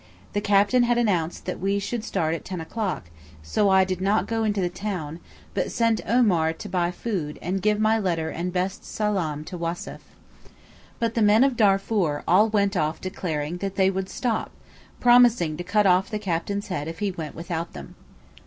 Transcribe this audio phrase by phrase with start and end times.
[0.33, 3.11] The captain had announced that we should start at ten o'clock,
[3.43, 5.19] so I did not go into the town,
[5.53, 10.01] but sent Omar to buy food and give my letter and best salaam to Wassef.
[10.97, 14.49] But the men of Darfoor all went off declaring that they would stop,
[14.99, 17.93] promising to cut off the captain's head if he went without them.